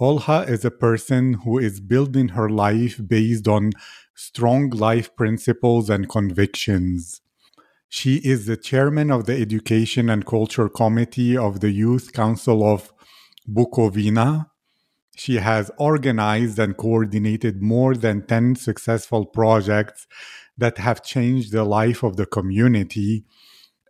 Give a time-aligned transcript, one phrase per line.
[0.00, 3.72] Olha is a person who is building her life based on
[4.14, 7.20] strong life principles and convictions.
[7.90, 12.94] She is the chairman of the Education and Culture Committee of the Youth Council of
[13.46, 14.46] Bukovina.
[15.16, 20.06] She has organized and coordinated more than 10 successful projects
[20.56, 23.24] that have changed the life of the community.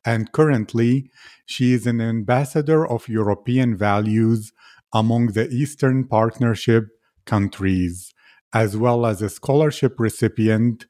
[0.05, 1.09] And currently,
[1.47, 4.53] she is an ambassador of European values
[4.93, 6.89] among the Eastern Partnership
[7.27, 8.13] countries,
[8.53, 10.87] as well as a scholarship recipient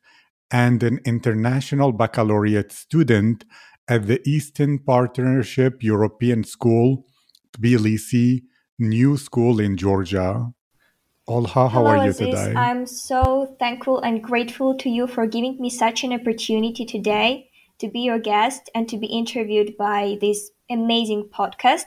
[0.50, 3.44] and an international baccalaureate student
[3.88, 7.04] at the Eastern Partnership European School,
[7.52, 8.42] Tbilisi
[8.78, 10.52] New School in Georgia.
[11.28, 12.28] Olha, how Hello, are you Aziz.
[12.28, 12.54] today?
[12.56, 17.88] I'm so thankful and grateful to you for giving me such an opportunity today to
[17.88, 21.86] be your guest and to be interviewed by this amazing podcast.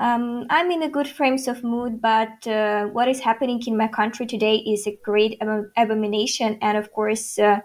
[0.00, 3.86] Um, I'm in a good frames of mood, but uh, what is happening in my
[3.88, 7.60] country today is a great ab- abomination, and of course, uh,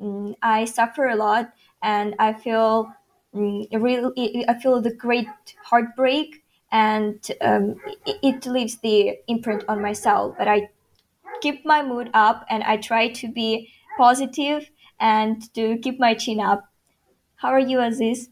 [0.00, 2.92] mm, I suffer a lot, and I feel
[3.34, 5.28] mm, really, I feel the great
[5.64, 10.36] heartbreak, and um, it, it leaves the imprint on myself.
[10.38, 10.70] But I
[11.42, 16.40] keep my mood up, and I try to be positive and to keep my chin
[16.40, 16.64] up.
[17.36, 18.30] How are you, Aziz?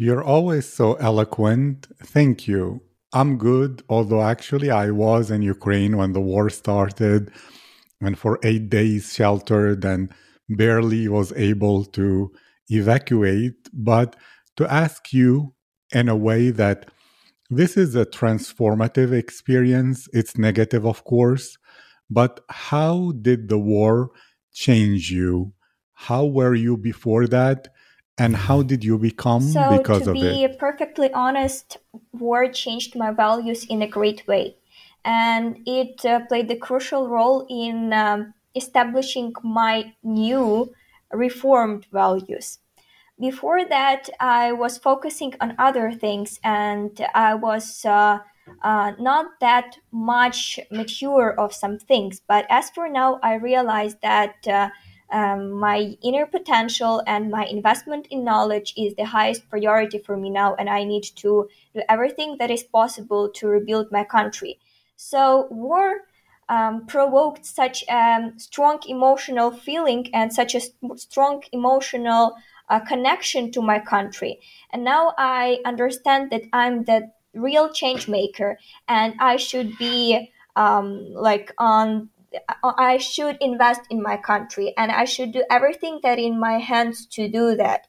[0.00, 1.88] You're always so eloquent.
[2.02, 2.82] Thank you.
[3.12, 7.32] I'm good, although actually I was in Ukraine when the war started
[8.00, 10.14] and for eight days sheltered and
[10.48, 12.30] barely was able to
[12.68, 13.56] evacuate.
[13.72, 14.14] But
[14.56, 15.54] to ask you
[15.92, 16.92] in a way that
[17.50, 21.58] this is a transformative experience, it's negative, of course,
[22.08, 24.10] but how did the war
[24.52, 25.54] change you?
[25.94, 27.68] How were you before that?
[28.18, 30.20] And how did you become So, because of it?
[30.20, 31.78] To be perfectly honest,
[32.12, 34.56] war changed my values in a great way.
[35.04, 40.72] And it uh, played a crucial role in um, establishing my new
[41.12, 42.58] reformed values.
[43.20, 48.18] Before that, I was focusing on other things and I was uh,
[48.62, 52.20] uh, not that much mature of some things.
[52.26, 54.70] But as for now, I realized that uh,
[55.10, 60.30] um, my inner potential and my investment in knowledge is the highest priority for me
[60.30, 64.58] now, and I need to do everything that is possible to rebuild my country.
[64.96, 66.02] So, war
[66.48, 72.34] um, provoked such a strong emotional feeling and such a st- strong emotional
[72.70, 74.40] uh, connection to my country.
[74.72, 78.58] And now I understand that I'm the real change maker
[78.88, 82.08] and I should be um, like on
[82.62, 87.06] I should invest in my country and I should do everything that in my hands
[87.06, 87.86] to do that.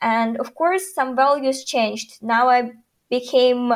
[0.00, 2.22] And of course, some values changed.
[2.22, 2.72] Now I
[3.10, 3.74] became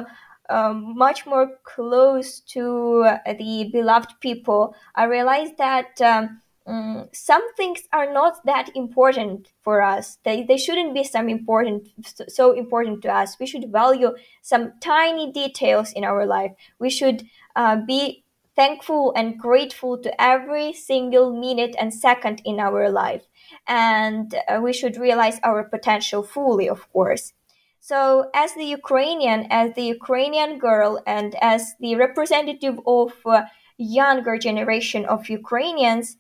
[0.49, 4.75] um, much more close to the beloved people.
[4.95, 10.19] I realized that um, mm, some things are not that important for us.
[10.25, 11.89] They, they shouldn't be some important
[12.29, 13.39] so important to us.
[13.41, 16.53] We should value some tiny details in our life.
[16.79, 17.25] We should
[17.57, 18.22] uh, be
[18.57, 23.23] thankful and grateful to every single minute and second in our life.
[23.67, 27.33] And uh, we should realize our potential fully, of course.
[27.81, 33.43] So, as the Ukrainian, as the Ukrainian girl, and as the representative of uh,
[33.77, 36.17] younger generation of Ukrainians,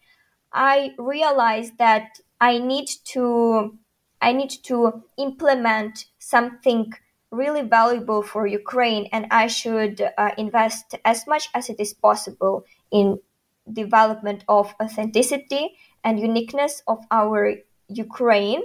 [0.53, 3.79] I realized that I need to
[4.21, 6.93] I need to implement something
[7.33, 12.65] really valuable for Ukraine, and I should uh, invest as much as it is possible
[12.93, 13.19] in
[13.73, 17.55] development of authenticity and uniqueness of our
[17.89, 18.63] Ukraine.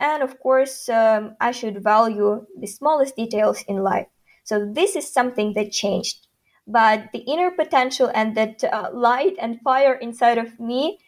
[0.00, 4.08] And of course, um, I should value the smallest details in life.
[4.44, 6.26] So this is something that changed.
[6.66, 10.98] But the inner potential and that uh, light and fire inside of me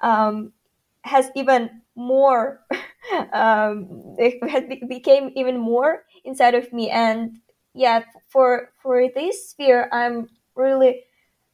[0.00, 0.52] um,
[1.02, 2.60] has even more
[3.32, 7.38] um, it became even more inside of me and
[7.74, 10.92] yeah for for this sphere i'm really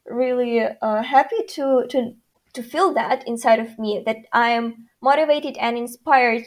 [0.07, 2.13] really uh, happy to to
[2.53, 6.45] to feel that inside of me that i am motivated and inspired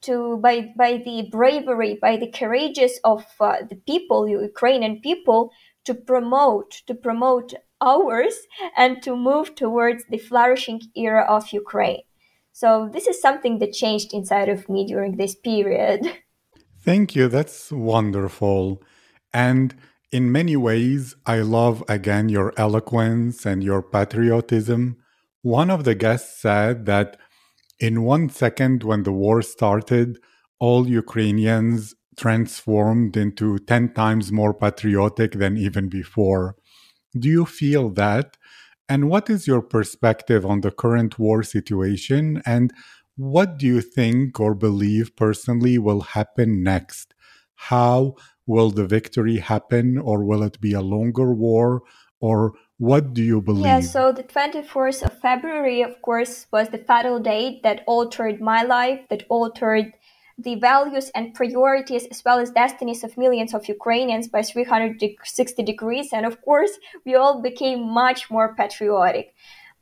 [0.00, 5.50] to by by the bravery by the courageous of uh, the people ukrainian people
[5.84, 8.34] to promote to promote ours
[8.76, 12.02] and to move towards the flourishing era of Ukraine.
[12.52, 16.00] So this is something that changed inside of me during this period.
[16.86, 17.28] Thank you.
[17.28, 18.82] That's wonderful.
[19.34, 19.76] And
[20.12, 24.96] in many ways, I love again your eloquence and your patriotism.
[25.42, 27.18] One of the guests said that
[27.80, 30.18] in one second, when the war started,
[30.60, 36.56] all Ukrainians transformed into 10 times more patriotic than even before.
[37.18, 38.36] Do you feel that?
[38.88, 42.42] And what is your perspective on the current war situation?
[42.46, 42.72] And
[43.16, 47.14] what do you think or believe personally will happen next?
[47.54, 48.14] How
[48.46, 51.82] will the victory happen, or will it be a longer war?
[52.20, 53.64] Or what do you believe?
[53.64, 58.62] Yeah, so the 24th of February, of course, was the fatal date that altered my
[58.62, 59.92] life, that altered
[60.38, 66.10] the values and priorities as well as destinies of millions of Ukrainians by 360 degrees.
[66.12, 66.72] And of course,
[67.06, 69.34] we all became much more patriotic.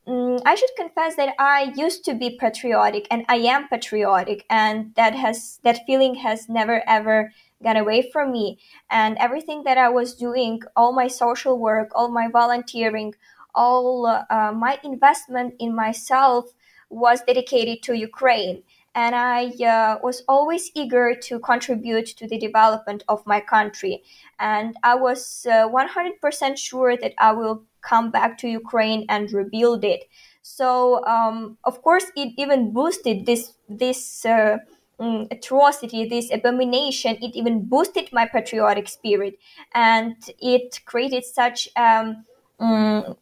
[0.07, 4.95] Mm, I should confess that I used to be patriotic and I am patriotic and
[4.97, 8.59] that has that feeling has never ever gone away from me.
[8.91, 13.15] And everything that I was doing all my social work all my volunteering
[13.55, 16.53] all uh, my investment in myself
[16.91, 18.63] was dedicated to Ukraine
[18.95, 24.03] and I uh, was always eager to contribute to the development of my country.
[24.39, 29.85] And I was uh, 100% sure that I will come back to Ukraine and rebuild
[29.85, 30.05] it.
[30.43, 34.59] So, um, of course, it even boosted this this uh,
[35.01, 37.17] mm, atrocity, this abomination.
[37.23, 39.39] It even boosted my patriotic spirit,
[39.75, 42.25] and it created such um,
[42.61, 43.17] um,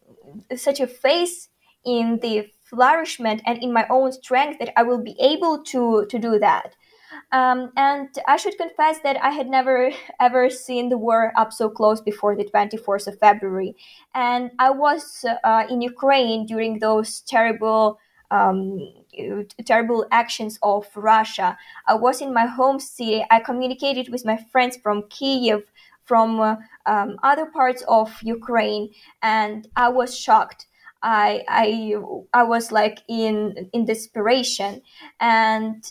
[0.57, 1.49] such a face
[1.85, 6.19] in the flourishment and in my own strength that I will be able to to
[6.19, 6.75] do that.
[7.31, 9.91] Um, and I should confess that I had never
[10.21, 13.77] ever seen the war up so close before the 24th of February.
[14.15, 17.99] And I was uh, in Ukraine during those terrible,
[18.31, 18.81] um,
[19.67, 21.59] terrible actions of Russia.
[21.87, 23.25] I was in my home city.
[23.31, 25.63] I communicated with my friends from Kiev,
[26.05, 28.91] from uh, um, other parts of Ukraine,
[29.23, 30.67] and I was shocked
[31.03, 31.95] I I
[32.33, 34.83] I was like in in desperation.
[35.21, 35.85] And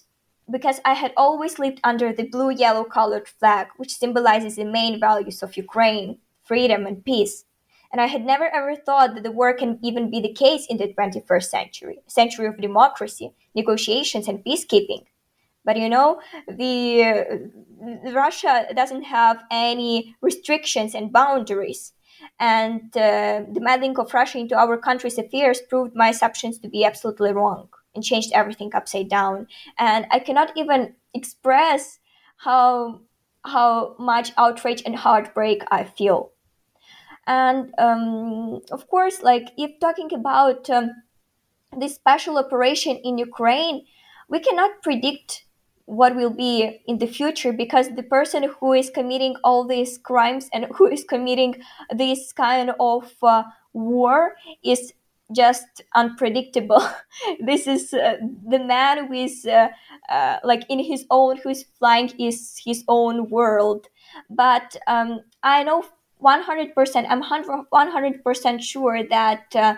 [0.49, 4.99] because I had always lived under the blue yellow colored flag which symbolizes the main
[4.99, 7.45] values of Ukraine freedom and peace.
[7.91, 10.77] And I had never ever thought that the war can even be the case in
[10.77, 15.03] the 21st century century of democracy negotiations and peacekeeping.
[15.65, 21.93] But you know the uh, Russia doesn't have any restrictions and boundaries
[22.39, 26.83] and uh, the meddling of Russia into our country's affairs proved my assumptions to be
[26.83, 29.47] absolutely wrong and changed everything upside down.
[29.77, 31.99] And I cannot even express
[32.37, 33.01] how
[33.43, 36.31] how much outrage and heartbreak I feel.
[37.27, 40.91] And um, of course, like if talking about um,
[41.77, 43.85] this special operation in Ukraine,
[44.29, 45.45] we cannot predict
[45.91, 50.47] what will be in the future because the person who is committing all these crimes
[50.53, 51.53] and who is committing
[51.93, 53.43] this kind of uh,
[53.73, 54.93] war is
[55.35, 56.81] just unpredictable.
[57.45, 58.15] This is uh,
[58.49, 59.67] the man who is uh,
[60.07, 63.87] uh, like in his own who's flying is his own world.
[64.29, 65.83] But um, i know
[66.23, 69.75] 100% i'm 100% sure that uh,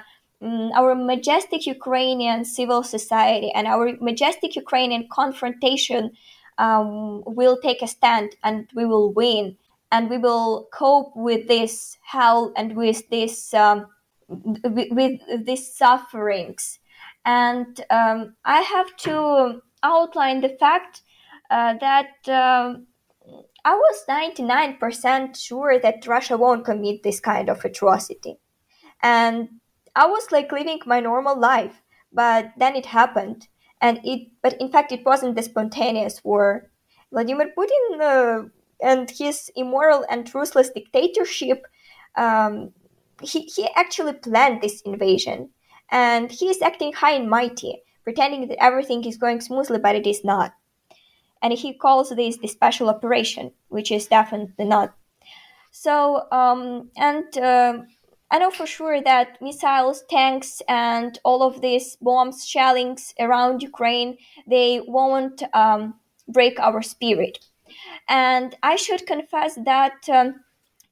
[0.75, 6.11] our majestic Ukrainian civil society and our majestic Ukrainian confrontation
[6.57, 9.57] um, will take a stand and we will win
[9.91, 13.87] and we will cope with this hell and with this um,
[14.27, 16.79] with, with these sufferings
[17.25, 21.01] and um, I have to outline the fact
[21.49, 22.87] uh, that um,
[23.65, 28.37] I was 99% sure that Russia won't commit this kind of atrocity.
[29.01, 29.49] And
[29.95, 31.81] I was like living my normal life,
[32.11, 33.47] but then it happened,
[33.81, 34.29] and it.
[34.41, 36.69] But in fact, it wasn't the spontaneous war.
[37.11, 38.49] Vladimir Putin uh,
[38.81, 41.65] and his immoral and ruthless dictatorship.
[42.15, 42.71] Um,
[43.21, 45.49] he, he actually planned this invasion,
[45.89, 50.07] and he is acting high and mighty, pretending that everything is going smoothly, but it
[50.07, 50.53] is not.
[51.41, 54.95] And he calls this the special operation, which is definitely not.
[55.71, 57.79] So, um, and uh,
[58.33, 64.17] I know for sure that missiles, tanks, and all of these bombs, shellings around Ukraine,
[64.47, 67.37] they won't um, break our spirit.
[68.09, 70.41] And I should confess that um,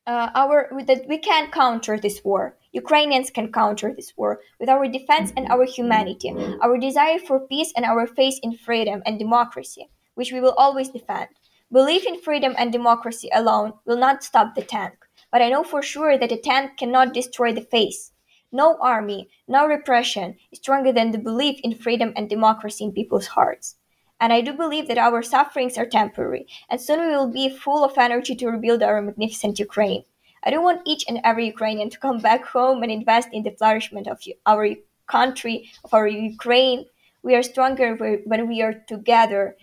[0.06, 2.58] uh, our that we can counter this war.
[2.74, 6.30] Ukrainians can counter this war with our defense and our humanity,
[6.62, 10.90] our desire for peace and our faith in freedom and democracy, which we will always
[10.90, 11.30] defend.
[11.72, 15.01] Belief in freedom and democracy alone will not stop the tank
[15.32, 18.12] but I know for sure that a tent cannot destroy the face.
[18.52, 23.28] No army, no repression is stronger than the belief in freedom and democracy in people's
[23.28, 23.76] hearts.
[24.20, 27.84] And I do believe that our sufferings are temporary, and soon we will be full
[27.84, 30.04] of energy to rebuild our magnificent Ukraine.
[30.44, 33.52] I do want each and every Ukrainian to come back home and invest in the
[33.52, 34.68] flourishment of our
[35.08, 36.86] country, of our Ukraine.
[37.24, 37.96] We are stronger
[38.26, 39.56] when we are together.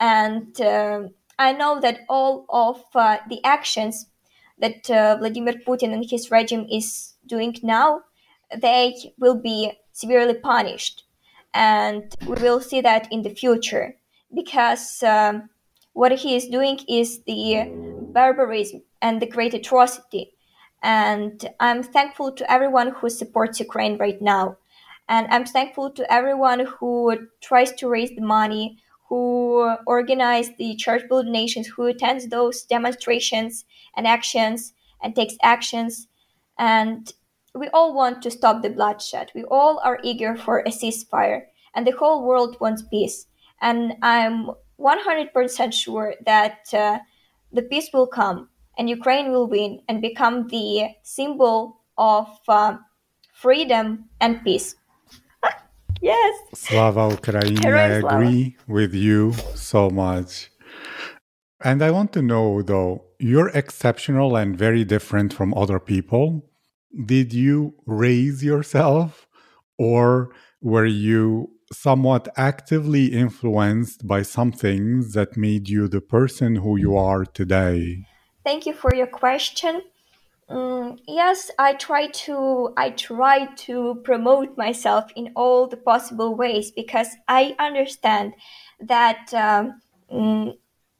[0.00, 4.06] And uh, I know that all of uh, the actions
[4.58, 8.02] that uh, Vladimir Putin and his regime is doing now,
[8.56, 11.04] they will be severely punished.
[11.52, 13.96] And we will see that in the future
[14.34, 15.48] because um,
[15.92, 17.70] what he is doing is the
[18.12, 20.32] barbarism and the great atrocity.
[20.82, 24.58] And I'm thankful to everyone who supports Ukraine right now.
[25.08, 28.78] And I'm thankful to everyone who tries to raise the money,
[29.14, 33.64] who organize the charitable donations, who attends those demonstrations
[33.96, 36.08] and actions and takes actions.
[36.58, 37.12] And
[37.54, 39.30] we all want to stop the bloodshed.
[39.34, 41.42] We all are eager for a ceasefire,
[41.74, 43.26] and the whole world wants peace
[43.60, 46.98] and I'm 100% sure that uh,
[47.52, 52.76] the peace will come and Ukraine will win and become the symbol of uh,
[53.32, 54.76] freedom and peace.
[56.04, 56.34] Yes.
[56.54, 60.50] Slava Ukraini, I agree with you so much.
[61.62, 66.26] And I want to know though, you're exceptional and very different from other people.
[67.14, 69.26] Did you raise yourself
[69.78, 70.30] or
[70.60, 74.84] were you somewhat actively influenced by something
[75.14, 78.06] that made you the person who you are today?
[78.44, 79.82] Thank you for your question.
[80.54, 86.70] Um, yes, I try to I try to promote myself in all the possible ways
[86.70, 88.34] because I understand
[88.78, 89.80] that um,
[90.12, 90.54] um,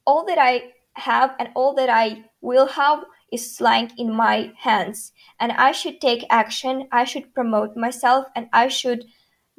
[0.05, 5.13] all that I have and all that I will have is lying in my hands,
[5.39, 6.89] and I should take action.
[6.91, 9.05] I should promote myself, and I should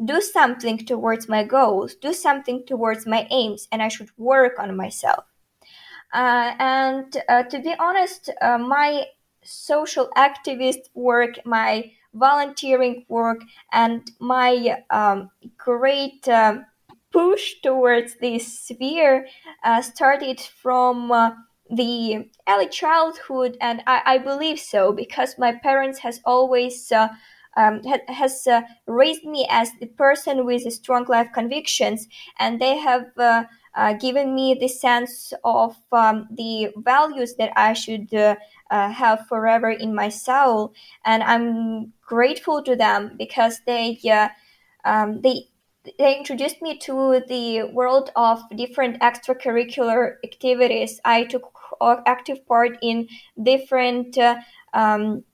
[0.05, 4.77] do something towards my goals, do something towards my aims, and I should work on
[4.77, 5.25] myself.
[6.13, 9.07] Uh, and uh, to be honest, uh, my
[9.47, 13.41] social activist work, my volunteering work,
[13.73, 16.67] and my um, great um,
[17.13, 19.27] push towards this sphere
[19.65, 21.31] uh, started from uh,
[21.71, 27.09] the early childhood, and I, I, believe so because my parents has always uh,
[27.57, 32.07] um, ha- has uh, raised me as the person with strong life convictions,
[32.39, 37.73] and they have uh, uh, given me the sense of um, the values that I
[37.73, 38.09] should
[38.71, 44.29] uh, uh, have forever in my soul, and I'm grateful to them because they uh,
[44.85, 45.49] um, they
[45.99, 51.01] they introduced me to the world of different extracurricular activities.
[51.05, 51.53] I took
[52.07, 53.09] active part in
[53.43, 54.19] different
[54.75, 55.25] um,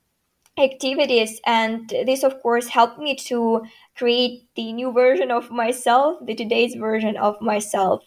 [0.59, 3.63] activities and this of course helped me to
[3.97, 8.03] create the new version of myself the today's version of myself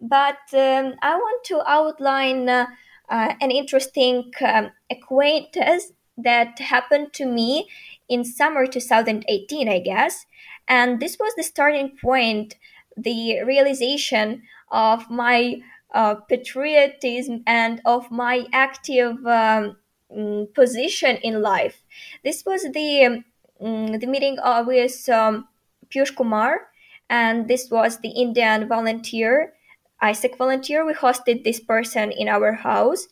[0.00, 2.66] but um, i want to outline uh,
[3.08, 7.68] uh, an interesting um, acquaintance that happened to me
[8.08, 10.26] in summer 2018 i guess
[10.68, 12.56] and this was the starting point
[12.96, 15.60] the realization of my
[15.94, 19.76] uh, patriotism and of my active um,
[20.14, 21.82] um, position in life.
[22.22, 23.24] This was the
[23.60, 25.48] um, the meeting with um,
[25.88, 26.68] Piyush Kumar,
[27.08, 29.54] and this was the Indian volunteer,
[30.02, 30.84] AIESEC volunteer.
[30.84, 33.08] We hosted this person in our house,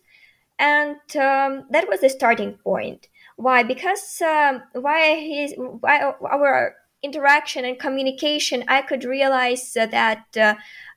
[0.59, 3.09] and um, that was the starting point.
[3.37, 3.63] Why?
[3.63, 10.55] Because um, why his why our interaction and communication, I could realize that uh,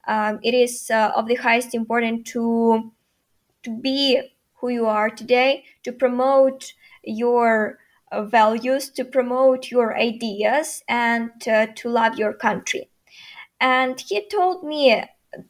[0.07, 2.91] um, it is uh, of the highest importance to
[3.63, 4.21] to be
[4.55, 7.79] who you are today, to promote your
[8.11, 12.89] uh, values, to promote your ideas, and uh, to love your country.
[13.59, 15.03] And he told me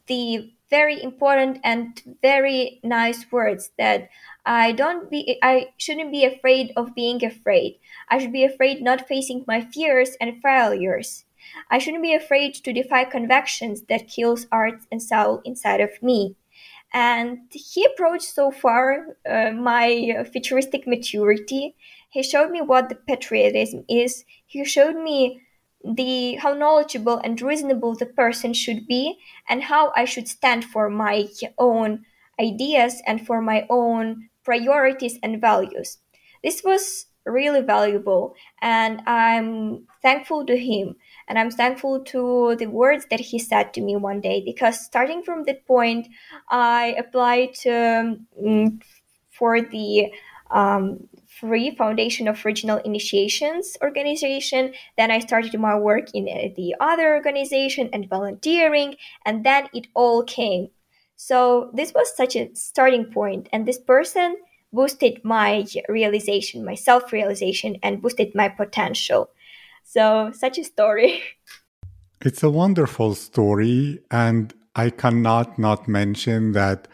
[0.06, 4.08] the very important and very nice words that
[4.44, 7.78] I don't be I shouldn't be afraid of being afraid.
[8.08, 11.24] I should be afraid not facing my fears and failures.
[11.70, 16.36] I shouldn't be afraid to defy convictions that kills art and soul inside of me
[16.92, 21.74] and he approached so far uh, my futuristic maturity
[22.10, 25.42] he showed me what the patriotism is he showed me
[25.84, 29.18] the how knowledgeable and reasonable the person should be
[29.48, 32.04] and how i should stand for my own
[32.40, 35.98] ideas and for my own priorities and values.
[36.42, 43.04] This was really valuable and i'm thankful to him and I'm thankful to the words
[43.10, 46.08] that he said to me one day because starting from that point,
[46.48, 48.26] I applied um,
[49.30, 50.10] for the
[50.50, 51.08] um,
[51.40, 54.72] free foundation of regional initiations organization.
[54.96, 56.24] Then i started my work in
[56.56, 60.68] the other organization and volunteering and then it all came.
[61.16, 64.36] So this was such a starting point and this person
[64.72, 69.30] boosted my realization my self-realization and boosted my potential.
[69.84, 71.22] So such a story.
[72.20, 76.88] It's a wonderful story, and I cannot not mention that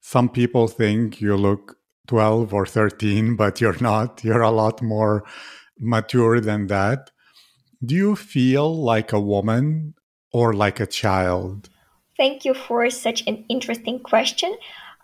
[0.00, 1.77] some people think you look
[2.08, 4.24] 12 or 13, but you're not.
[4.24, 5.24] You're a lot more
[5.78, 7.10] mature than that.
[7.84, 9.94] Do you feel like a woman
[10.32, 11.68] or like a child?
[12.16, 14.56] Thank you for such an interesting question.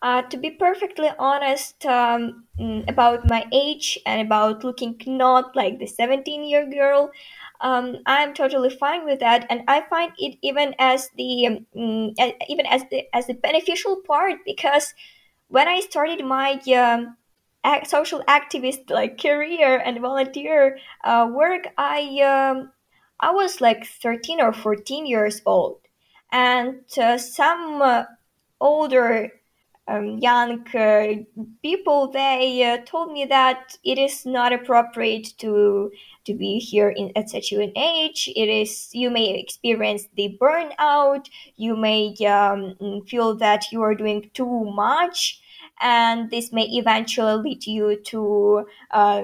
[0.02, 5.78] Uh, to be perfectly honest um, mm, about my age and about looking not like
[5.78, 7.10] the 17 year girl,
[7.60, 12.12] um, I'm totally fine with that, and I find it even as the um,
[12.48, 14.92] even as the as the beneficial part because
[15.48, 17.16] when I started my um,
[17.86, 22.72] social activist like career and volunteer uh, work, I um,
[23.20, 25.80] I was like 13 or 14 years old,
[26.32, 28.04] and uh, some uh,
[28.60, 29.32] older
[29.86, 31.14] um, young uh,
[31.62, 35.90] people they uh, told me that it is not appropriate to
[36.24, 38.30] to be here in at such an age.
[38.34, 41.28] It is you may experience the burnout.
[41.56, 45.40] You may um, feel that you are doing too much.
[45.80, 49.22] And this may eventually lead you to uh,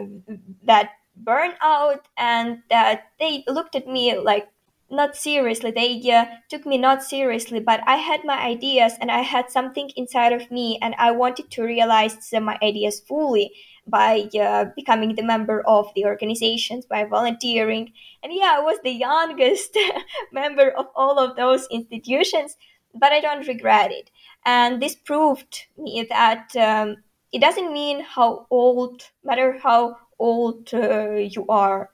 [0.65, 0.91] that
[1.25, 4.49] burnout and that they looked at me like
[4.91, 5.71] not seriously.
[5.71, 9.91] They uh, took me not seriously but i had my ideas and i had something
[9.97, 13.53] inside of me and i wanted to realize my ideas fully
[13.87, 17.93] by uh, becoming the member of the organizations by volunteering.
[18.23, 19.77] And yeah i was the youngest
[20.33, 22.57] member of all of those institutions
[22.95, 24.11] but i don't regret it.
[24.45, 26.97] And this proved me that um,
[27.33, 31.91] it doesn't mean how old matter how old uh, you are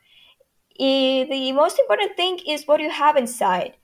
[0.79, 3.75] Eh, the most important thing is what you have inside,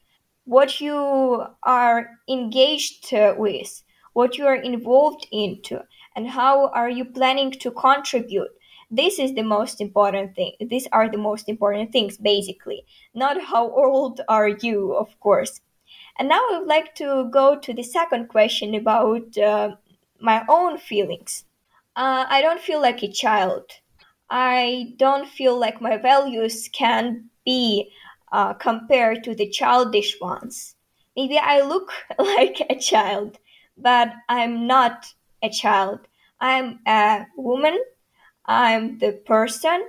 [0.44, 5.80] what you are engaged with, what you are involved into,
[6.14, 8.50] and how are you planning to contribute.
[8.90, 10.52] This is the most important thing.
[10.60, 12.84] These are the most important things, basically.
[13.14, 15.62] Not how old are you, of course.
[16.18, 19.76] And now I would like to go to the second question about uh,
[20.20, 21.44] my own feelings.
[21.96, 23.64] Uh, I don't feel like a child.
[24.34, 27.92] I don't feel like my values can be
[28.32, 30.74] uh, compared to the childish ones.
[31.14, 33.36] Maybe I look like a child,
[33.76, 36.08] but I'm not a child.
[36.40, 37.78] I'm a woman.
[38.46, 39.86] I'm the person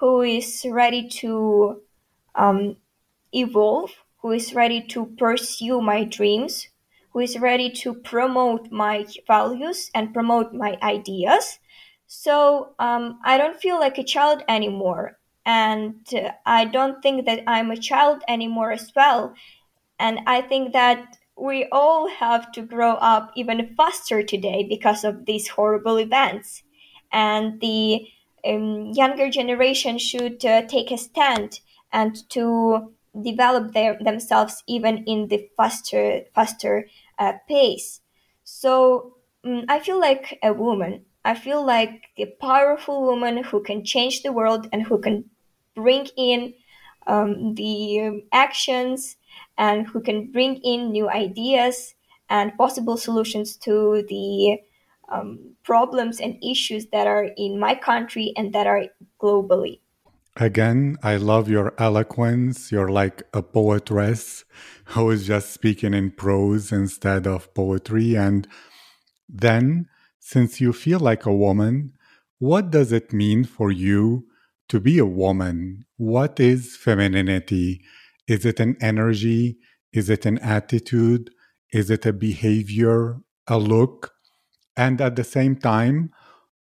[0.00, 1.80] who is ready to
[2.34, 2.78] um,
[3.32, 6.66] evolve, who is ready to pursue my dreams,
[7.10, 11.60] who is ready to promote my values and promote my ideas.
[12.06, 15.18] So um, I don't feel like a child anymore.
[15.44, 16.06] And
[16.44, 19.34] I don't think that I'm a child anymore as well.
[19.98, 25.26] And I think that we all have to grow up even faster today because of
[25.26, 26.62] these horrible events.
[27.12, 28.06] And the
[28.46, 31.60] um, younger generation should uh, take a stand
[31.92, 32.92] and to
[33.22, 36.88] develop their, themselves even in the faster faster
[37.18, 38.00] uh, pace.
[38.44, 41.04] So mm, I feel like a woman.
[41.26, 45.24] I feel like a powerful woman who can change the world and who can
[45.74, 46.54] bring in
[47.08, 49.16] um, the actions
[49.58, 51.96] and who can bring in new ideas
[52.30, 54.58] and possible solutions to the
[55.08, 58.84] um, problems and issues that are in my country and that are
[59.20, 59.80] globally.
[60.36, 62.70] Again, I love your eloquence.
[62.70, 64.44] You're like a poetress
[64.94, 68.16] who is just speaking in prose instead of poetry.
[68.16, 68.46] And
[69.28, 69.88] then,
[70.26, 71.92] since you feel like a woman,
[72.40, 74.26] what does it mean for you
[74.68, 75.84] to be a woman?
[75.98, 77.80] What is femininity?
[78.26, 79.56] Is it an energy?
[79.92, 81.30] Is it an attitude?
[81.72, 84.14] Is it a behavior, a look?
[84.76, 86.10] And at the same time,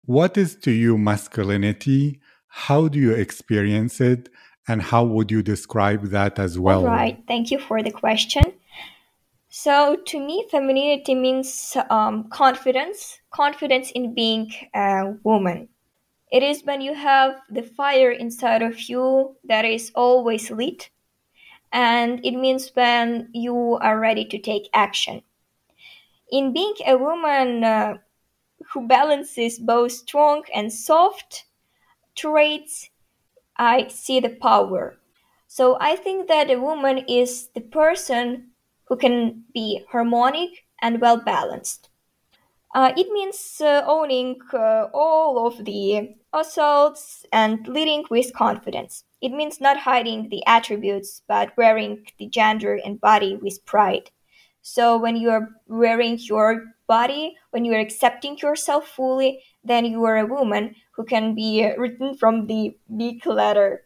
[0.05, 2.21] what is to you masculinity?
[2.49, 4.29] How do you experience it?
[4.67, 6.83] And how would you describe that as well?
[6.83, 8.43] right, thank you for the question.
[9.63, 15.69] So, to me, femininity means um, confidence, confidence in being a woman.
[16.31, 20.91] It is when you have the fire inside of you that is always lit,
[21.71, 25.23] and it means when you are ready to take action.
[26.31, 27.97] In being a woman uh,
[28.73, 31.45] who balances both strong and soft
[32.15, 32.89] traits,
[33.57, 34.97] I see the power.
[35.47, 38.51] So I think that a woman is the person
[38.87, 41.89] who can be harmonic and well balanced.
[42.75, 49.05] Uh, it means uh, owning uh, all of the assaults and leading with confidence.
[49.21, 54.11] It means not hiding the attributes, but wearing the gender and body with pride.
[54.61, 60.03] So when you are wearing your body, when you are accepting yourself fully, then you
[60.03, 63.83] are a woman who can be written from the big letter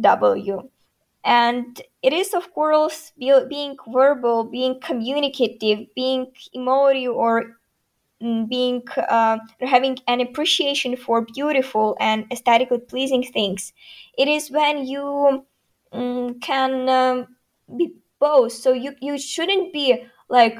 [0.00, 0.70] W.
[1.24, 7.56] And it is, of course, being verbal, being communicative, being emotive, or
[8.22, 13.72] mm, being uh, having an appreciation for beautiful and aesthetically pleasing things.
[14.18, 15.44] It is when you
[15.92, 17.36] um, can um,
[17.76, 18.52] be both.
[18.52, 20.58] So you you shouldn't be like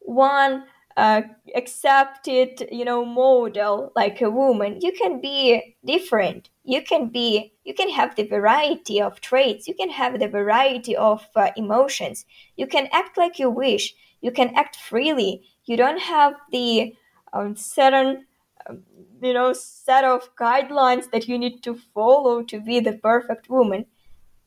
[0.00, 0.64] one
[0.96, 1.22] uh,
[1.56, 6.50] accepted you know model like a woman you can be different.
[6.64, 9.66] You can be you can have the variety of traits.
[9.66, 12.24] You can have the variety of uh, emotions.
[12.56, 13.94] You can act like you wish.
[14.20, 15.42] You can act freely.
[15.64, 16.94] You don't have the
[17.32, 18.26] um, certain
[18.68, 18.84] um,
[19.20, 23.86] you know set of guidelines that you need to follow to be the perfect woman.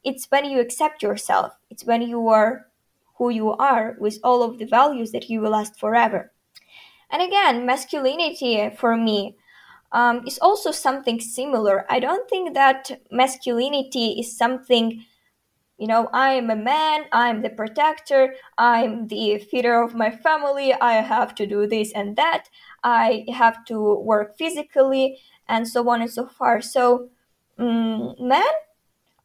[0.03, 1.53] It's when you accept yourself.
[1.69, 2.67] It's when you are
[3.17, 6.31] who you are with all of the values that you will last forever
[7.09, 9.35] and again masculinity for me
[9.91, 11.85] um, is also something similar.
[11.89, 15.05] I don't think that masculinity is something
[15.77, 20.73] you know i am a man i'm the protector i'm the feeder of my family
[20.73, 22.49] i have to do this and that
[22.83, 27.09] i have to work physically and so on and so far so
[27.59, 28.43] um, men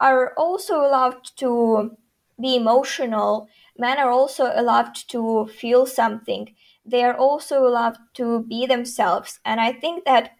[0.00, 1.96] are also allowed to
[2.40, 3.48] be emotional.
[3.78, 9.40] Men are also allowed to feel something they are also allowed to be themselves.
[9.44, 10.32] And i think that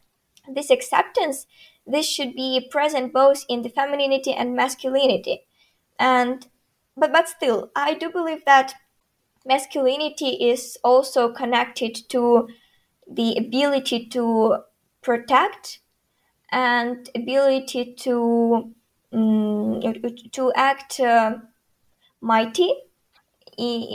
[0.49, 1.47] this acceptance
[1.87, 5.43] this should be present both in the femininity and masculinity.
[5.99, 6.47] And
[6.97, 8.75] but but still i do believe that
[9.47, 12.49] masculinity is also connected to
[13.11, 14.59] the ability to
[15.03, 15.81] protect
[16.51, 18.73] and ability to
[19.13, 19.81] um,
[20.33, 21.39] to act uh,
[22.21, 22.75] mighty.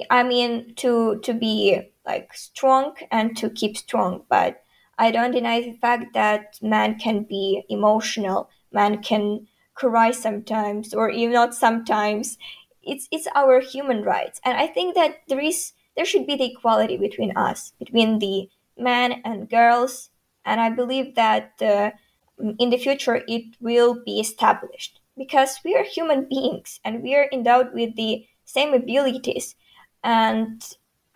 [0.10, 4.24] I mean to to be like strong and to keep strong.
[4.30, 4.64] But
[5.00, 11.10] i don't deny the fact that man can be emotional man can cry sometimes or
[11.12, 12.38] even not sometimes.
[12.82, 14.40] It's it's our human rights.
[14.46, 18.50] And i think that there is there should be the equality between us between the
[18.78, 20.10] men and girls.
[20.46, 21.92] And i believe that uh,
[22.60, 25.00] in the future it will be established.
[25.18, 29.56] Because we are human beings and we are endowed with the same abilities.
[30.04, 30.62] And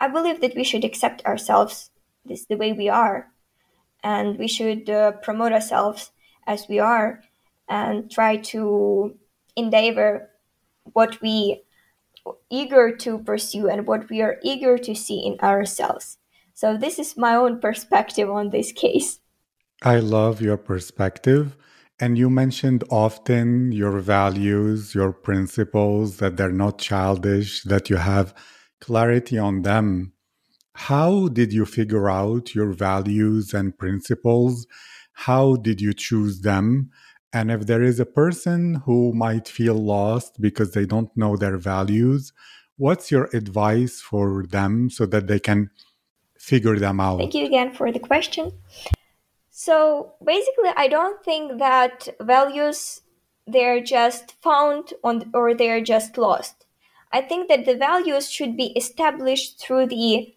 [0.02, 1.92] i believe that we should accept ourselves
[2.24, 3.28] this the way we are.
[4.02, 6.10] And we should uh, promote ourselves
[6.46, 7.22] as we are
[7.68, 9.16] and try to
[9.56, 10.30] endeavor
[10.92, 11.62] what we
[12.50, 16.18] eager to pursue and what we are eager to see in ourselves.
[16.54, 19.20] So this is my own perspective on this case.
[19.82, 21.56] I love your perspective.
[22.00, 28.34] And you mentioned often your values, your principles, that they're not childish, that you have
[28.82, 30.12] clarity on them.
[30.74, 34.66] How did you figure out your values and principles?
[35.12, 36.90] How did you choose them?
[37.32, 41.58] And if there is a person who might feel lost because they don't know their
[41.58, 42.32] values,
[42.76, 45.70] what's your advice for them so that they can
[46.36, 47.18] figure them out?
[47.18, 48.50] Thank you again for the question.
[49.50, 53.02] So basically, I don't think that values
[53.46, 56.66] they're just found on or they're just lost.
[57.12, 60.34] I think that the values should be established through the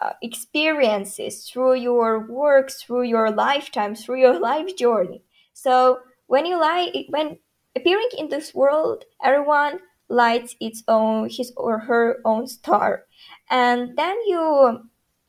[0.00, 5.22] uh, experiences, through your work, through your lifetime, through your life journey.
[5.52, 7.38] So when you lie, when
[7.74, 13.04] appearing in this world, everyone lights its own his or her own star,
[13.50, 14.80] and then you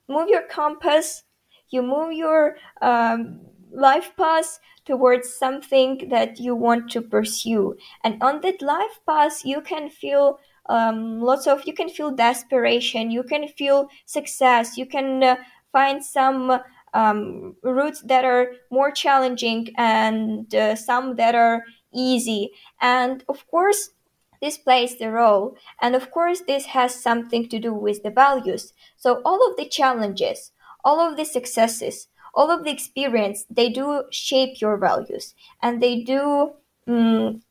[0.07, 1.23] move your compass
[1.69, 8.41] you move your um, life path towards something that you want to pursue and on
[8.41, 10.39] that life path you can feel
[10.69, 15.35] um, lots of you can feel desperation you can feel success you can uh,
[15.71, 16.59] find some
[16.93, 22.51] um, routes that are more challenging and uh, some that are easy.
[22.81, 23.91] And of course
[24.41, 28.73] this plays the role and of course this has something to do with the values.
[28.95, 30.51] So all of the challenges
[30.83, 36.01] all of the successes all of the experience they do shape your values and they
[36.01, 36.53] do
[36.87, 37.41] um,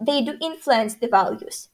[0.00, 1.68] they do influence the values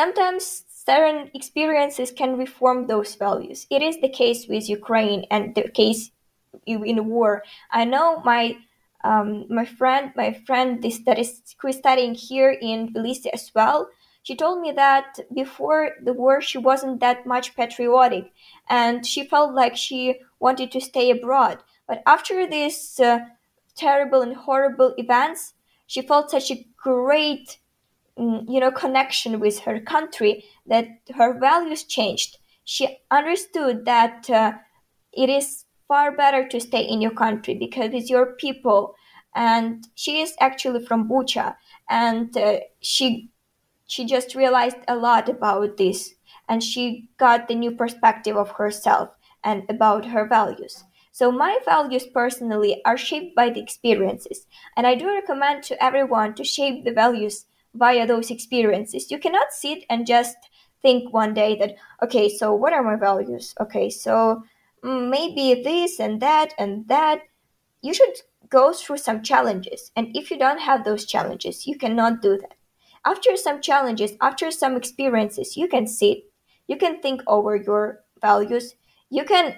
[0.00, 5.68] sometimes certain experiences can reform those values it is the case with ukraine and the
[5.80, 6.10] case
[6.66, 8.56] in war i know my
[9.04, 11.30] um, my friend my friend this that is
[11.60, 13.88] who is studying here in Tbilisi as well
[14.24, 18.32] she told me that before the war she wasn't that much patriotic
[18.70, 21.58] and she felt like she wanted to stay abroad.
[21.86, 23.18] But after these uh,
[23.76, 25.52] terrible and horrible events,
[25.86, 27.58] she felt such a great
[28.16, 32.38] you know connection with her country that her values changed.
[32.64, 34.52] She understood that uh,
[35.12, 38.94] it is far better to stay in your country because it's your people.
[39.34, 41.56] And she is actually from bucha.
[41.90, 43.30] And uh, she
[43.86, 46.14] she just realized a lot about this.
[46.48, 49.10] And she got the new perspective of herself
[49.42, 50.84] and about her values.
[51.12, 54.46] So my values personally are shaped by the experiences.
[54.76, 59.10] And i do recommend to everyone to shape the values via those experiences.
[59.10, 60.36] You cannot sit and just
[60.82, 63.54] think one day that okay so what are my values?
[63.60, 64.42] Okay so
[64.84, 67.20] mm, maybe this and that and that.
[67.82, 68.16] You should
[68.48, 69.92] go through some challenges.
[69.96, 72.54] And if you don't have those challenges you cannot do that.
[73.04, 76.18] After some challenges after some experiences you can sit.
[76.66, 78.74] You can think over your values.
[79.10, 79.56] You can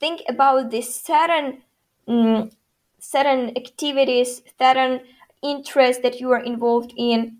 [0.00, 1.62] think about this certain
[2.08, 2.52] mm,
[2.98, 5.00] certain activities certain
[5.42, 7.38] interests that you are involved in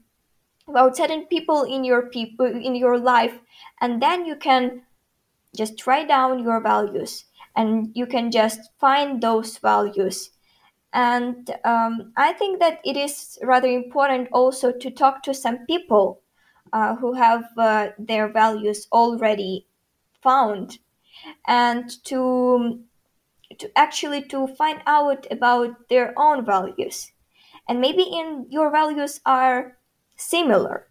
[0.69, 3.39] about certain people in your people in your life
[3.81, 4.83] and then you can
[5.57, 7.25] just write down your values
[7.57, 10.31] and you can just find those values.
[10.95, 16.21] And um, i think that it is rather important also to talk to some people
[16.73, 19.67] uh, who have uh, their values already
[20.23, 20.79] found
[21.47, 22.81] and to
[23.59, 27.13] to actually to find out about their own values.
[27.69, 29.77] And maybe in your values are
[30.23, 30.87] similar.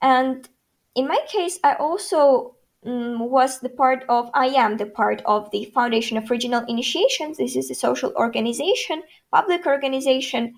[0.00, 0.48] And
[0.94, 5.50] in my case i also mm, was the part of i am the part of
[5.50, 7.38] the foundation of regional initiations.
[7.38, 10.54] This is a social organization public organization.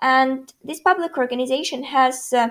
[0.00, 2.48] And this public organization has uh,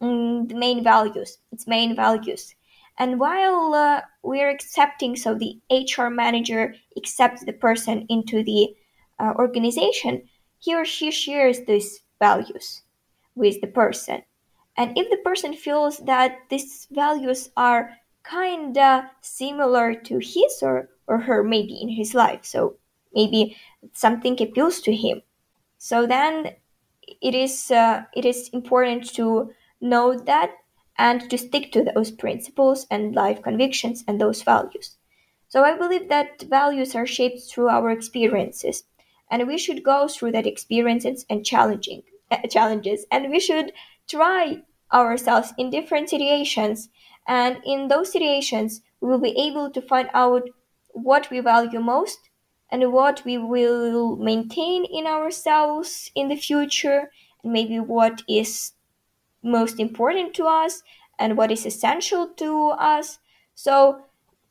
[0.00, 2.54] mm, the main values its main values.
[3.00, 8.74] And while uh, we're accepting so the hr manager accepts the person into the
[9.20, 10.22] uh, organization
[10.60, 12.82] he or she shares these values
[13.36, 14.22] with the person
[14.78, 17.90] and if the person feels that these values are
[18.24, 22.76] kinda similar to his or, or her maybe in his life, so
[23.12, 23.56] maybe
[23.92, 25.22] something appeals to him,
[25.78, 26.54] so then
[27.20, 30.52] it is uh, it is important to know that
[30.96, 34.96] and to stick to those principles and life convictions and those values.
[35.48, 38.84] So I believe that values are shaped through our experiences,
[39.30, 43.72] and we should go through that experiences and challenging uh, challenges, and we should
[44.08, 46.88] try ourselves in different situations.
[47.26, 50.48] And in those situations, we will be able to find out
[50.92, 52.18] what we value most
[52.70, 57.10] and what we will maintain in ourselves in the future,
[57.42, 58.72] and maybe what is
[59.42, 60.82] most important to us
[61.18, 63.18] and what is essential to us.
[63.54, 64.02] So,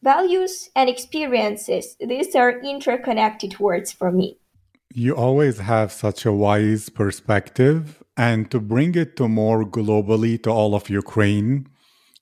[0.02, 4.38] values and experiences, these are interconnected words for me.
[4.94, 8.04] You always have such a wise perspective.
[8.18, 11.68] And to bring it to more globally to all of Ukraine,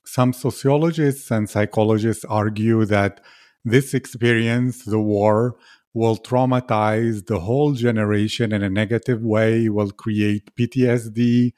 [0.04, 3.22] some sociologists and psychologists argue that
[3.64, 5.56] this experience, the war,
[5.94, 11.54] will traumatize the whole generation in a negative way, will create PTSD,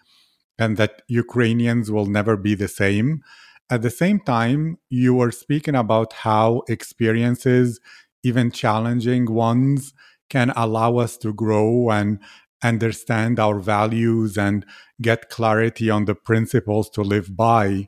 [0.59, 3.23] and that Ukrainians will never be the same.
[3.69, 7.79] At the same time, you were speaking about how experiences,
[8.23, 9.93] even challenging ones,
[10.29, 12.19] can allow us to grow and
[12.63, 14.65] understand our values and
[15.01, 17.87] get clarity on the principles to live by.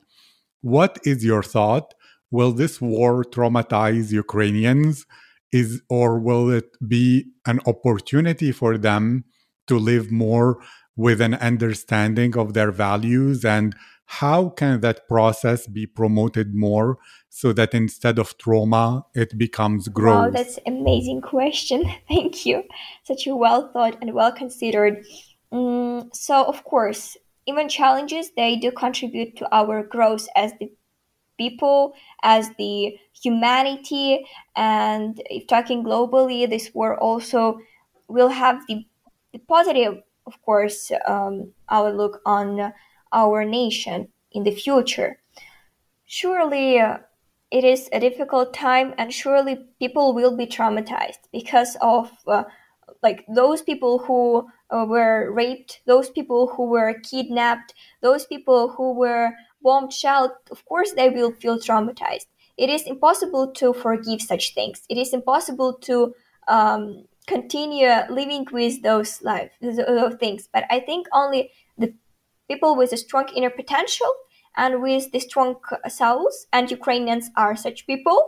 [0.60, 1.94] What is your thought?
[2.30, 5.06] Will this war traumatize Ukrainians?
[5.52, 9.24] Is or will it be an opportunity for them
[9.66, 10.62] to live more
[10.96, 13.74] with an understanding of their values and
[14.18, 20.24] how can that process be promoted more so that instead of trauma it becomes growth
[20.24, 21.84] wow that's amazing question.
[22.08, 22.64] Thank you.
[23.04, 25.04] Such a well thought and well considered.
[25.52, 30.70] Mm, so of course even challenges they do contribute to our growth as the
[31.38, 34.24] people as the humanity.
[34.56, 37.58] And if talking globally this war also
[38.08, 38.84] will have the,
[39.32, 42.72] the positive of course um, outlook on
[43.12, 45.18] our nation in the future.
[46.06, 46.98] Surely uh,
[47.50, 52.44] it is a difficult time, and surely people will be traumatized because of uh,
[53.02, 58.92] like those people who uh, were raped, those people who were kidnapped, those people who
[58.92, 59.30] were
[59.62, 60.32] bombed out.
[60.50, 62.26] Of course, they will feel traumatized.
[62.56, 64.82] It is impossible to forgive such things.
[64.88, 66.14] It is impossible to
[66.48, 70.48] um, continue living with those life those things.
[70.52, 71.50] But I think only
[72.50, 74.12] people with a strong inner potential
[74.56, 75.56] and with the strong
[75.88, 78.18] souls, and Ukrainians are such people,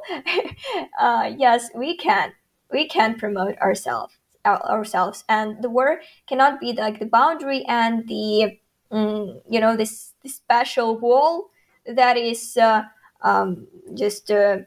[1.01, 2.33] uh, yes, we can.
[2.71, 8.59] We can promote ourselves ourselves and the war cannot be like the boundary and the
[8.91, 11.51] um, you know this, this, special wall
[11.87, 12.83] that is uh,
[13.23, 14.59] um, just uh,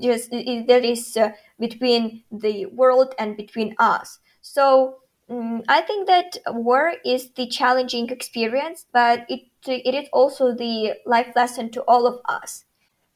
[0.00, 4.96] just that is uh, between the world and between us so
[5.30, 10.94] um, i think that war is the challenging experience but it it is also the
[11.04, 12.64] life lesson to all of us.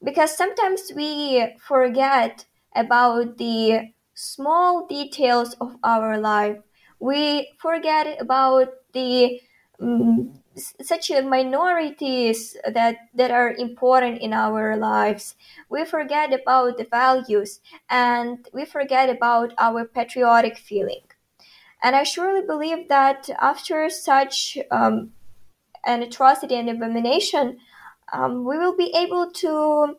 [0.05, 6.59] Because sometimes we forget about the small details of our life.
[7.01, 9.41] We forget about the
[9.81, 10.35] um,
[10.83, 15.37] such minorities that that are important in our lives.
[15.71, 21.05] We forget about the values and we forget about our patriotic feeling
[21.83, 25.13] and i surely believe that after such um,
[25.85, 27.59] an atrocity and abomination
[28.13, 29.97] um, we will be able to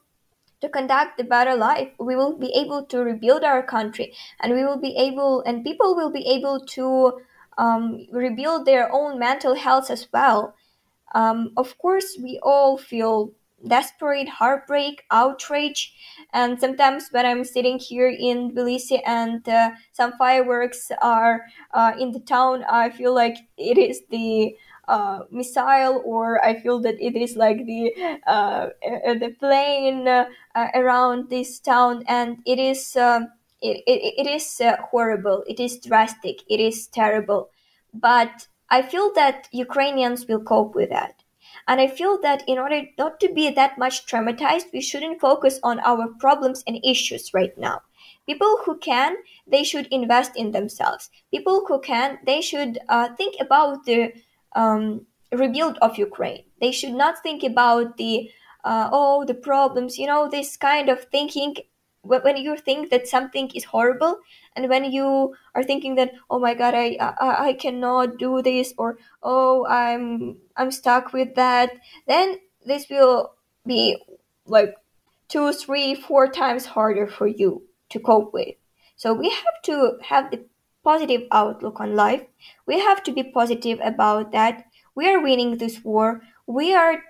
[0.61, 4.63] to conduct a better life we will be able to rebuild our country and we
[4.63, 7.13] will be able and people will be able to
[7.57, 10.55] um, rebuild their own mental health as well.
[11.13, 13.31] Um, of course, we all feel
[13.67, 15.93] desperate, heartbreak, outrage,
[16.33, 22.11] and sometimes when I'm sitting here in Tbilisi and uh, some fireworks are uh, in
[22.11, 24.55] the town, I feel like it is the
[24.87, 30.25] uh, missile, or I feel that it is like the uh, the plane uh,
[30.75, 32.95] around this town, and it is.
[32.95, 33.29] Um,
[33.61, 37.49] it, it, it is uh, horrible, it is drastic, it is terrible.
[37.93, 41.22] But I feel that Ukrainians will cope with that.
[41.67, 45.59] And I feel that in order not to be that much traumatized, we shouldn't focus
[45.63, 47.81] on our problems and issues right now.
[48.25, 49.15] People who can,
[49.47, 51.09] they should invest in themselves.
[51.31, 54.13] People who can, they should uh, think about the
[54.55, 56.43] um, rebuild of Ukraine.
[56.61, 58.29] They should not think about the
[58.63, 59.97] uh, oh the problems.
[59.97, 61.55] You know this kind of thinking
[62.03, 64.19] when you think that something is horrible
[64.55, 68.73] and when you are thinking that oh my god I, I i cannot do this
[68.77, 71.71] or oh i'm i'm stuck with that
[72.05, 73.33] then this will
[73.65, 73.97] be
[74.45, 74.75] like
[75.27, 78.55] two three four times harder for you to cope with.
[78.95, 80.45] So we have to have the
[80.83, 82.21] positive outlook on life.
[82.65, 84.65] We have to be positive about that.
[84.95, 86.21] We are winning this war.
[86.45, 87.01] We are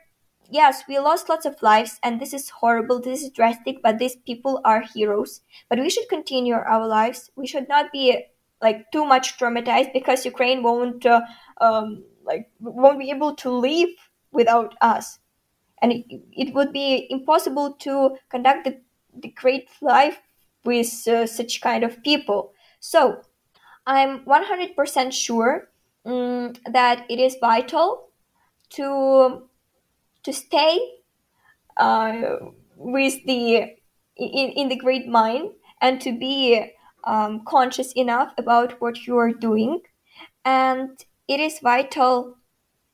[0.54, 4.16] yes, we lost lots of lives, and this is horrible, this is drastic, but these
[4.16, 5.42] people are heroes.
[5.70, 7.32] But we should continue our lives.
[7.36, 8.24] We should not be
[8.62, 11.22] like too much traumatized because Ukraine won't uh,
[11.60, 13.90] um, like won't be able to live
[14.32, 15.20] without us,
[15.82, 18.80] and it, it would be impossible to conduct the,
[19.22, 20.22] the great life
[20.64, 22.54] with uh, such kind of people.
[22.80, 23.22] So
[23.86, 25.70] I'm 100% sure
[26.06, 28.10] um, that it is vital
[28.72, 29.50] to
[30.24, 30.80] to stay
[31.78, 32.38] uh,
[32.76, 33.76] with the
[34.16, 36.72] in, in the great mind and to be
[37.04, 39.82] um, conscious enough about what you are doing.
[40.46, 42.38] And it is vital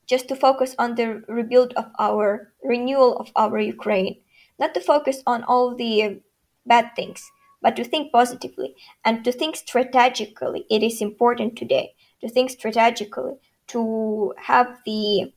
[0.08, 4.22] just to focus on the rebuild of our renewal of our ukraine.
[4.58, 6.22] Not to focus on all the
[6.66, 7.30] bad things
[7.62, 10.66] but to think positively and to think strategically.
[10.70, 13.34] It is important today to think strategically
[13.68, 15.34] to have the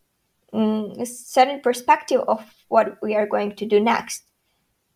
[0.53, 4.25] um, a certain perspective of what we are going to do next.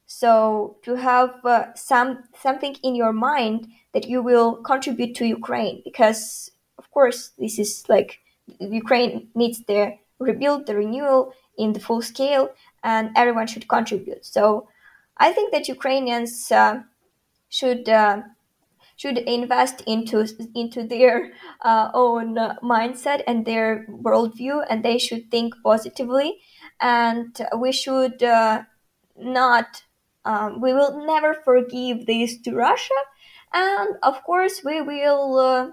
[0.07, 5.83] So to have uh, some something in your mind that you will contribute to Ukraine,
[5.85, 8.21] because of course this is like
[8.61, 12.51] Ukraine needs the rebuild, the renewal in the full scale,
[12.85, 14.25] and everyone should contribute.
[14.25, 14.69] So
[15.17, 16.83] I think that Ukrainians uh,
[17.49, 18.23] should uh,
[18.97, 21.33] should invest into into their
[21.63, 26.39] uh, own mindset and their worldview, and they should think positively.
[26.81, 28.63] And we should uh,
[29.17, 29.83] not.
[30.25, 33.01] Um, we will never forgive this to Russia,
[33.53, 35.71] and of course we will uh,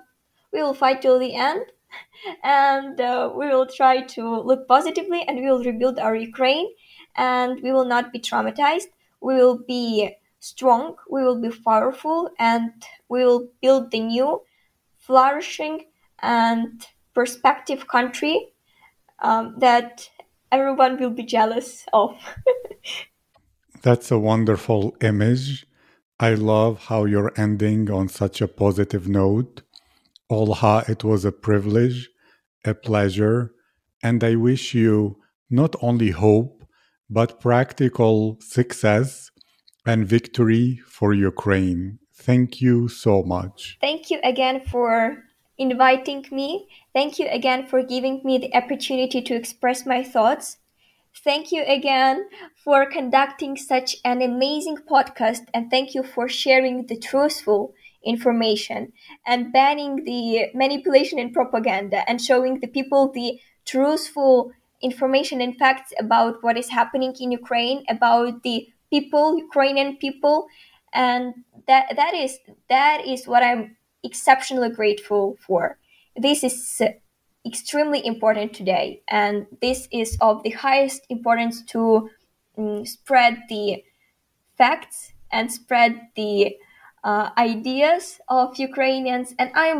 [0.51, 1.65] we will fight till the end,
[2.43, 6.67] and uh, we will try to look positively, and we will rebuild our Ukraine,
[7.15, 8.87] and we will not be traumatized.
[9.21, 12.71] We will be strong, we will be powerful, and
[13.07, 14.41] we will build the new,
[14.97, 15.85] flourishing,
[16.21, 18.49] and prospective country
[19.19, 20.09] um, that
[20.51, 22.17] everyone will be jealous of.
[23.81, 25.65] That's a wonderful image.
[26.19, 29.61] I love how you're ending on such a positive note.
[30.29, 32.09] Olha, it was a privilege,
[32.65, 33.53] a pleasure,
[34.01, 35.17] and I wish you
[35.49, 36.65] not only hope,
[37.09, 39.29] but practical success
[39.85, 41.99] and victory for Ukraine.
[42.13, 43.77] Thank you so much.
[43.81, 45.23] Thank you again for
[45.57, 46.67] inviting me.
[46.93, 50.57] Thank you again for giving me the opportunity to express my thoughts.
[51.23, 52.27] Thank you again
[52.63, 57.73] for conducting such an amazing podcast and thank you for sharing the truthful
[58.03, 58.91] information
[59.25, 65.93] and banning the manipulation and propaganda and showing the people the truthful information and facts
[65.99, 70.37] about what is happening in Ukraine, about the people, Ukrainian people,
[70.93, 71.33] and
[71.67, 72.37] that that is
[72.69, 75.77] that is what I'm exceptionally grateful for.
[76.15, 76.81] This is
[77.45, 82.09] extremely important today, and this is of the highest importance to
[82.57, 83.83] um, spread the
[84.57, 86.55] facts and spread the
[87.03, 89.33] uh, ideas of Ukrainians.
[89.39, 89.79] And I'm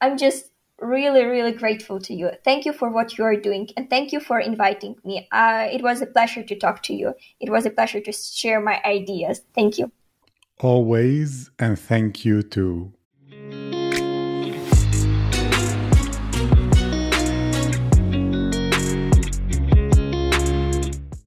[0.00, 0.51] I'm just
[0.82, 2.30] really really grateful to you.
[2.44, 5.28] Thank you for what you are doing, and thank you for inviting me.
[5.32, 7.14] Uh, it was a pleasure to talk to you.
[7.40, 9.42] It was a pleasure to share my ideas.
[9.54, 9.92] Thank you.
[10.60, 12.92] Always, and thank you too.